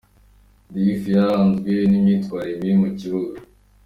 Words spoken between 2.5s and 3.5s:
mibi mu kibuga.